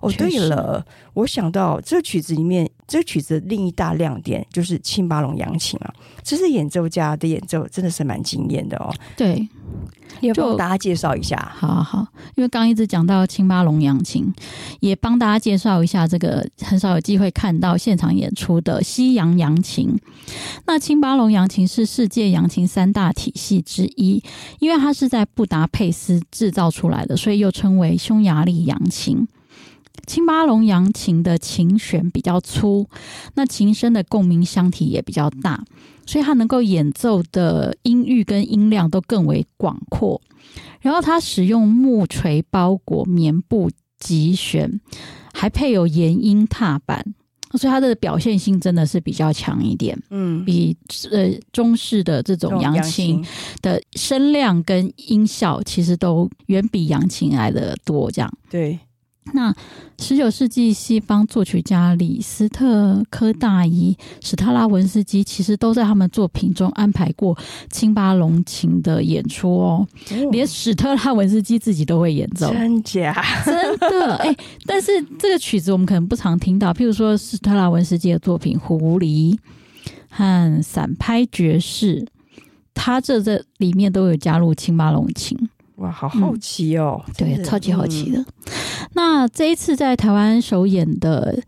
[0.00, 8.94] 哦，对了，我想到这曲子里面，这个曲子另一大亮点就是青巴龙扬琴啊，这是演奏家的演奏真的是蛮惊艳的哦。
[9.16, 9.48] 对，
[10.20, 11.36] 也帮大家介绍一下。
[11.56, 14.32] 好好好，因为刚一直讲到青巴龙扬琴，
[14.78, 19.98] 也帮大家介绍一下这个很少有机会看到现场演出的西洋扬琴。
[20.64, 24.22] 那青巴龙扬琴是世界扬琴三大体系之一，
[24.60, 29.26] 因为它是在布达佩斯制造出来的，所以又称为匈牙利扬琴。
[30.06, 32.88] 青巴龙扬琴的琴弦比较粗，
[33.34, 35.64] 那琴身的共鸣箱体也比较大，
[36.06, 40.20] 所以它能够演奏的音域跟音量都更为广阔。
[40.80, 44.80] 然后它使用木锤包裹棉布击弦，
[45.32, 47.14] 还配有延音踏板。
[47.56, 50.76] 所以它的表现性真的是比较强一点，嗯，比
[51.12, 53.24] 呃中式的这种扬琴
[53.62, 58.76] 的声量跟音效，其实都远比扬琴来的多，这样对。
[59.32, 59.52] 那
[59.98, 67.36] 十九世纪西方作曲家李斯特、科大伊、史特拉文斯基，其实都在他们作品中安排过
[67.70, 69.86] 青巴龙琴的演出哦。
[70.10, 73.12] 哦连史特拉文斯基自己都会演奏，真假？
[73.44, 74.36] 真的哎！
[74.66, 79.34] 但是这个曲子我们可能不常听到，譬如说史特拉文斯基的作品《狐狸》
[80.10, 82.06] 和散拍爵士，
[82.72, 85.36] 他这这里面都有加入青巴龙琴。
[85.76, 87.02] 哇，好好奇哦！
[87.06, 88.20] 嗯、对，超级好奇的。
[88.20, 88.26] 嗯、
[88.92, 91.42] 那这一次在台湾首演的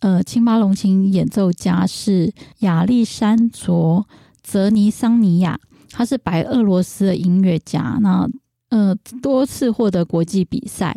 [0.00, 4.04] 呃青巴龙琴演奏家是亚历山卓
[4.42, 5.60] 泽尼桑尼亚，
[5.92, 7.96] 他是白俄罗斯的音乐家。
[8.00, 8.28] 那
[8.70, 8.92] 呃
[9.22, 10.96] 多次获得国际比赛。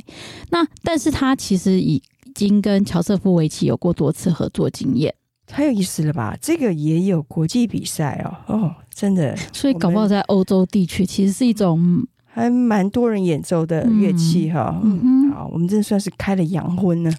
[0.49, 2.01] 那但是他其实已
[2.33, 5.13] 经跟乔瑟夫维奇有过多次合作经验。
[5.45, 6.35] 太有意思了吧？
[6.41, 8.55] 这个也有国际比赛哦！
[8.55, 9.37] 哦，真的。
[9.51, 12.07] 所以搞不好在欧洲地区其实是一种。
[12.35, 17.13] 还蛮多人演奏的乐器哈，嗯，嗯好，我们这算是开了洋荤呢。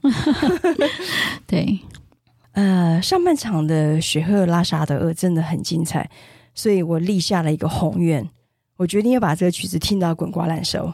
[1.46, 1.78] 对，
[2.50, 6.10] 呃，上半场的雪赫拉沙德尔真的很精彩，
[6.52, 8.28] 所以我立下了一个宏愿，
[8.76, 10.92] 我决定要把这个曲子听到滚瓜烂熟。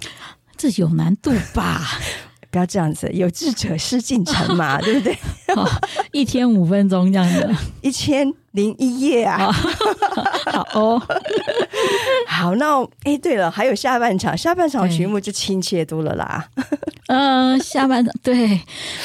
[0.59, 1.81] 这有难度吧？
[2.51, 5.17] 不要这样子，有志者事竟成嘛， 对不对？
[5.55, 5.69] 好，
[6.13, 7.49] 一天五分钟这样子，
[7.83, 9.51] 一千零一夜啊！
[10.51, 11.03] 好哦，
[12.27, 16.49] 好，那哎，对了，还有下半场，下半场曲目就亲切多了啦。
[17.07, 18.61] 呃，下半场对，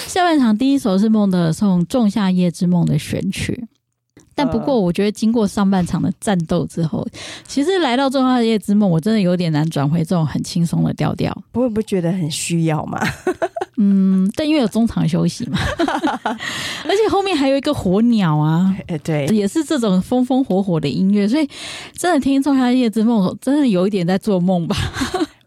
[0.07, 3.67] 下半场第一首是孟德尔颂《仲夏夜之梦》的选曲。
[4.35, 7.07] 但不过，我觉得经过上半场的战斗之后，
[7.47, 11.35] 其实来到《仲夏夜之梦》，我真的有点难转回这种很轻松的调调。
[11.53, 12.99] 不会不觉得很需要吗？
[13.77, 15.57] 嗯，但因为有中场休息嘛，
[16.85, 21.49] 而且后面还有一个火鸟啊， 对，也是这种风风火火的音乐，所以
[21.97, 24.75] 真的听《仲夏夜之梦》，真的有一点在做梦吧。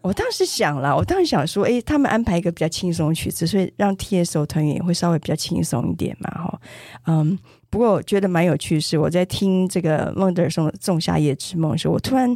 [0.01, 6.59] 我当时想了，我当时想说，哎，他们安排一个比较轻松的曲子，所以让 TSO 团员也会稍微比较轻松一点嘛，哈，
[7.07, 7.37] 嗯。
[7.69, 12.35] 不过我觉得蛮有趣的是，我在听这个孟德尔颂的《仲夏夜之梦》的时候，我突然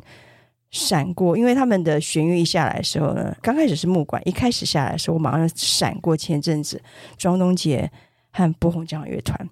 [0.69, 6.81] 闪过，因为他们的弦乐一下来的时候呢，刚开始是木管，一开始下来的时候，我马上闪过前阵子
[7.17, 7.89] 庄东杰
[8.31, 9.49] 和波鸿交响乐团，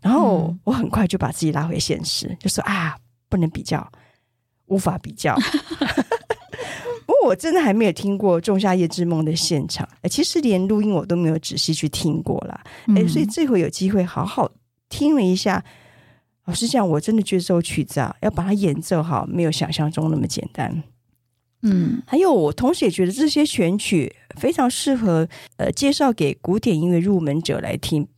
[0.00, 2.96] 然后我很快就把自己拉回现实，就说啊，
[3.28, 3.88] 不能比较，
[4.66, 5.36] 无法比较。
[7.06, 12.60] 不过我真的还没有听过《仲夏夜之梦》的现场，其实连录音我都没有仔细去听过啦。
[12.96, 14.50] 哎，所以这回有机会好好。
[14.90, 15.64] 听了一下，
[16.44, 20.82] 老实讲，我真的觉得这首曲子啊，要把它演奏好，没有想象中那么简单。
[21.62, 28.08] 嗯，还有我同时也觉得这些选曲非常适合呃介绍给古典音乐入门者来听，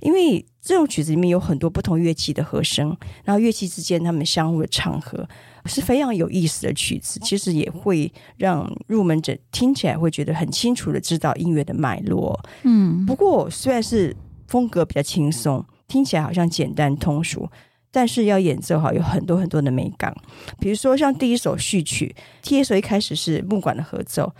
[0.00, 5.28] 因为这种曲子里面有很多不同乐器的和声，然后乐器之间他们相互的唱和
[5.66, 7.18] 是非常有意思的曲子。
[7.20, 12.40] 其实也会让入门者听起来会觉得很清楚的知道音乐的脉络。
[12.62, 14.16] 嗯，不过虽然是
[14.46, 15.62] 风格比较轻松。
[15.92, 17.46] 听起来好像简单通俗，
[17.90, 20.10] 但是要演奏好有很多很多的美感。
[20.58, 24.34] 比如说像第一首序曲，TSO 一开始是木管的合奏，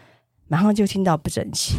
[0.49, 1.75] 马上就听到不整齐，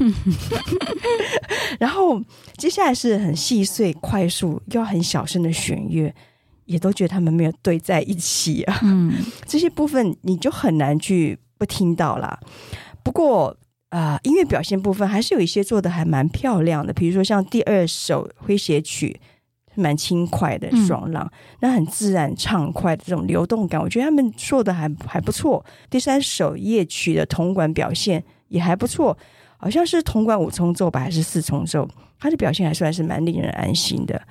[1.79, 2.21] 然后
[2.55, 6.13] 接下来是很细碎、快速又要很小声的弦乐，
[6.65, 8.79] 也都觉得他们没有对在一起啊。
[8.83, 9.11] 嗯，
[9.47, 12.39] 这些部分你就很难去不听到啦。
[13.01, 13.57] 不过
[13.89, 19.19] 啊、呃，音乐表现部分还是有一些做的还蛮漂亮的，比如说像第二首诙谐曲。
[19.75, 25.63] 蛮轻快的爽朗，嗯、那很自然畅快的这种流动感，我觉得他们做的还还不错。
[25.89, 29.17] 第三首夜曲的铜管表现也还不错，
[29.57, 31.87] 好像是铜管五重奏吧，还是四重奏？
[32.19, 34.21] 他的表现还算是蛮令人安心的。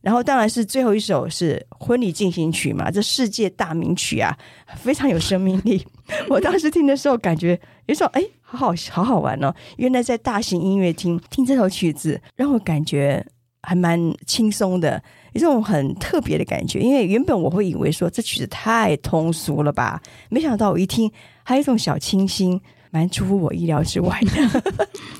[0.00, 4.36] 然后当然是最后一首是婚礼进行曲嘛，这世界大名曲啊，
[4.76, 5.84] 非常有生命力。
[6.30, 9.52] 我当时听的时候，感觉有时候哎，好好好好玩哦！
[9.76, 13.26] 原来在大型音乐厅听这首曲子，让我感觉。
[13.68, 15.02] 还蛮轻松的，
[15.34, 16.80] 一种很特别的感觉。
[16.80, 20.00] 因为原本我会以为说这曲子太通俗了吧，
[20.30, 21.12] 没想到我一听，
[21.42, 22.58] 还有一种小清新，
[22.90, 24.62] 蛮出乎我意料之外的。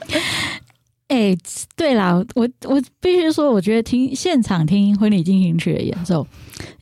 [1.09, 1.38] 哎、欸，
[1.76, 6.26] 对啦，我我必须说，我觉得听现场听婚礼进行曲的演奏，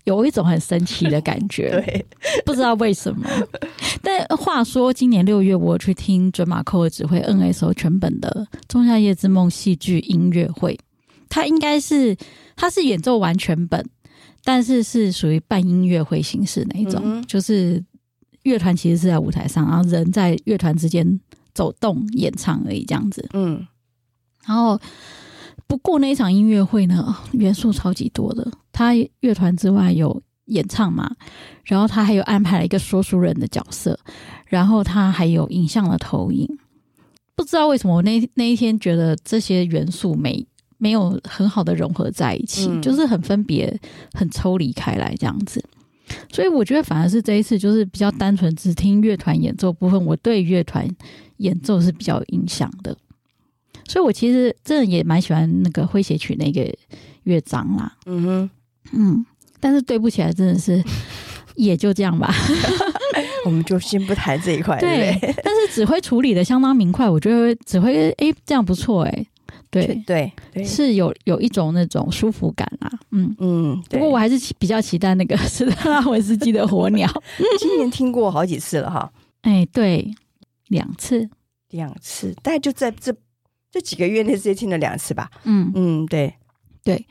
[0.04, 1.70] 有一种很神奇的感觉。
[1.84, 2.06] 对，
[2.44, 3.28] 不知道为什么。
[4.02, 10.78] 但话说，今年六月我去听准马寇的指挥 NSO 全本的《仲夏夜之梦》戏剧音乐会。
[11.28, 12.16] 他应该是，
[12.54, 13.84] 他是演奏完全本，
[14.44, 17.82] 但是是属于半音乐会形式那一种，嗯、就是
[18.42, 21.20] 乐团其实是在舞台上，然后人在乐团之间
[21.54, 23.28] 走动演唱而已这样子。
[23.32, 23.66] 嗯，
[24.46, 24.80] 然后
[25.66, 28.50] 不过那一场音乐会呢，元素超级多的。
[28.72, 31.10] 他乐团之外有演唱嘛，
[31.64, 33.98] 然后他还有安排了一个说书人的角色，
[34.46, 36.46] 然后他还有影像的投影。
[37.34, 40.46] 不知道为什么我那那一天觉得这些元素没
[40.78, 43.78] 没有很好的融合在一起，嗯、就是很分别、
[44.12, 45.62] 很抽离开来这样子。
[46.30, 50.88] 所以我觉得反而是这一次就是比较单纯，只听乐团演奏部分，我对乐团
[51.38, 52.96] 演奏是比较有印象的。
[53.88, 56.72] 所以我其实真的也蛮喜欢那个诙谐曲那个
[57.24, 57.96] 乐章啦。
[58.06, 58.50] 嗯哼，
[58.92, 59.26] 嗯，
[59.60, 60.82] 但是对不起来，真的是
[61.56, 62.32] 也就这样吧。
[63.44, 64.78] 我们就先不谈这一块。
[64.78, 69.26] 对，对，但是指挥处理的相当明快，我觉得指挥哎这样不错哎。
[69.84, 72.90] 对对对，是有有一种那种舒服感啦。
[73.10, 77.10] 嗯嗯，不过我还是比较期待那个斯特拉文斯基的火鸟。
[77.58, 79.12] 今年听过好几次了哈。
[79.42, 80.10] 哎，对，
[80.68, 81.28] 两次，
[81.70, 83.14] 两次，大概就在这
[83.70, 85.30] 这几个月内直接听了两次吧。
[85.44, 86.34] 嗯嗯，对
[86.82, 87.06] 对。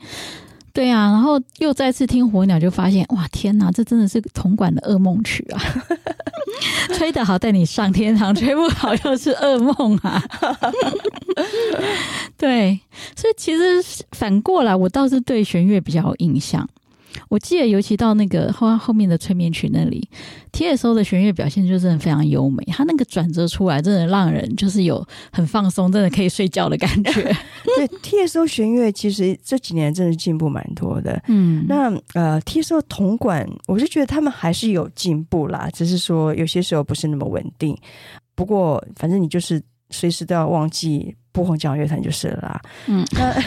[0.76, 5.58] 对啊，然后又再次听火鸟，就发现哇，天哪，这真的是铜管的噩梦曲啊！
[6.92, 10.22] 吹得好带你上天堂，吹不好又是噩梦啊！
[12.36, 12.78] 对，
[13.16, 16.68] 所以其实反过来，我倒是对弦乐比较有印象。
[17.28, 20.08] 我记得，尤其到那个后后面的催眠曲那里
[20.52, 22.64] ，TSO 的弦乐表现就真的非常优美。
[22.68, 27.12] 它那个转折出来，真的让人就是有很放松，真的可以睡觉的感觉。
[27.76, 31.22] 对，TSO 弦乐其实这几年真的进步蛮多的。
[31.28, 37.76] 嗯，那呃，TSO 铜管，我是觉得他们还是有进步啦，只是说有些时候不是那么稳定。
[38.34, 42.60] 不过，反正你就是随时都要忘记不红交响乐团就是了啦。
[42.86, 43.06] 嗯。
[43.12, 43.34] 那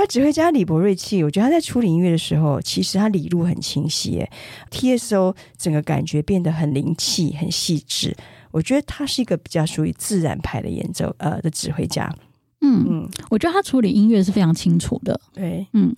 [0.00, 4.26] 那指挥家李博瑞气，我觉得他在处理音乐的时候，其实他理路很清晰。
[4.70, 8.16] TSO 整个感觉变得很灵气、很细致。
[8.50, 12.10] 我觉得他是一个比较属于自然派的演奏呃的指挥家。
[12.62, 15.20] 嗯嗯，我觉得他处理音乐是非常清楚的。
[15.34, 15.94] 对，嗯，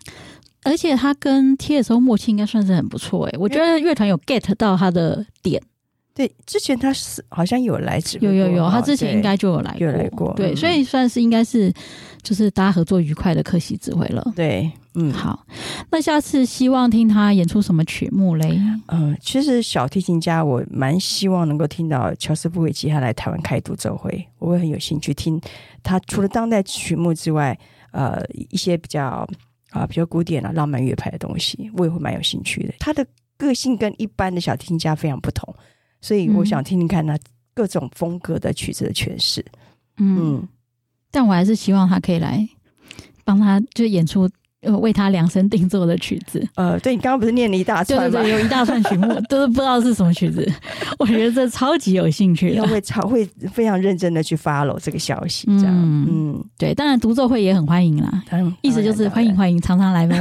[0.64, 3.26] 而且他跟 TSO 默契应该算是很不错。
[3.26, 5.62] 诶，我觉得乐团有 get 到他的点。
[6.14, 11.72] 对，之前他是好像有来指挥，有有有，他之前应该就有来过，有来过，对，所以算是应该是
[12.22, 14.22] 就是大家合作愉快的客席指挥了。
[14.36, 15.46] 对，嗯，好，
[15.90, 18.60] 那下次希望听他演出什么曲目嘞？
[18.88, 25.40] 嗯，其实小提琴家我蛮希望能够听到乔斯布韦奇他来台湾开独奏会，我会很有兴趣听
[25.82, 27.58] 他除了当代曲目之外，
[27.92, 29.26] 呃，一些比较
[29.70, 32.74] 啊、呃、比较古典啊浪漫乐派的东西，我也会蛮有兴趣的。
[32.78, 33.06] 他的
[33.38, 35.54] 个性跟一般的小提琴家非常不同。
[36.03, 37.18] 所以我想听听看他
[37.55, 39.42] 各种风格的曲子的诠释，
[39.96, 40.48] 嗯，嗯，
[41.11, 42.46] 但我还是希望他可以来
[43.24, 44.28] 帮他就演出
[44.62, 46.46] 呃为他量身定做的曲子。
[46.57, 48.11] 呃，对，你刚刚不是念了一大串吗？
[48.11, 50.46] 对对对，有一大串曲目 都是不知道是什么曲子，
[50.98, 60.20] 我觉得这超级有兴趣，他 会超会非常认真的去 follow 这个消息，这样，嗯，嗯对，当然独奏会也很欢迎啦，嗯，意思就是欢迎欢迎，常常来呗。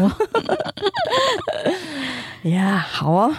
[2.49, 3.31] 呀，好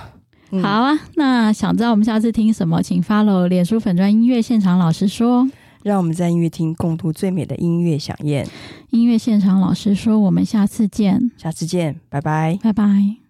[0.58, 0.62] 啊。
[0.62, 5.48] 好啊，那想知道我们下次听什么，请 follow 脸书粉专音乐现场老师说，
[5.82, 8.46] 让我们在音乐厅共度最美的音乐飨宴。
[8.90, 13.21] 音乐现场老师说，我们下次见，下次见，拜拜，拜拜。